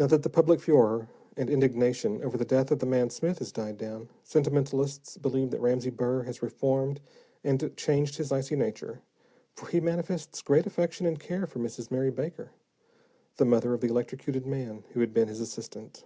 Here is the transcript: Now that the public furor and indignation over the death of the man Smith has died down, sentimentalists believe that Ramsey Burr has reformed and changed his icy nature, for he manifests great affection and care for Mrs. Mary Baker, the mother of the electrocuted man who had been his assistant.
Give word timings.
Now 0.00 0.08
that 0.08 0.24
the 0.24 0.28
public 0.28 0.58
furor 0.58 1.06
and 1.36 1.48
indignation 1.48 2.20
over 2.24 2.36
the 2.36 2.44
death 2.44 2.72
of 2.72 2.80
the 2.80 2.84
man 2.84 3.10
Smith 3.10 3.38
has 3.38 3.52
died 3.52 3.78
down, 3.78 4.08
sentimentalists 4.24 5.16
believe 5.18 5.52
that 5.52 5.60
Ramsey 5.60 5.90
Burr 5.90 6.24
has 6.24 6.42
reformed 6.42 7.00
and 7.44 7.72
changed 7.76 8.16
his 8.16 8.32
icy 8.32 8.56
nature, 8.56 9.02
for 9.54 9.68
he 9.68 9.78
manifests 9.78 10.42
great 10.42 10.66
affection 10.66 11.06
and 11.06 11.20
care 11.20 11.46
for 11.46 11.60
Mrs. 11.60 11.92
Mary 11.92 12.10
Baker, 12.10 12.50
the 13.36 13.44
mother 13.44 13.72
of 13.72 13.80
the 13.82 13.86
electrocuted 13.88 14.46
man 14.46 14.82
who 14.94 15.00
had 15.00 15.14
been 15.14 15.28
his 15.28 15.38
assistant. 15.38 16.02